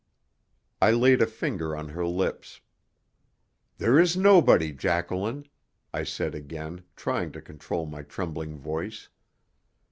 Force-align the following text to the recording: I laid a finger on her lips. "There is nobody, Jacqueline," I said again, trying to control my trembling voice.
I 0.81 0.89
laid 0.89 1.21
a 1.21 1.27
finger 1.27 1.75
on 1.75 1.89
her 1.89 2.07
lips. 2.07 2.59
"There 3.77 3.99
is 3.99 4.17
nobody, 4.17 4.73
Jacqueline," 4.73 5.47
I 5.93 6.05
said 6.05 6.33
again, 6.33 6.85
trying 6.95 7.31
to 7.33 7.39
control 7.43 7.85
my 7.85 8.01
trembling 8.01 8.57
voice. 8.57 9.09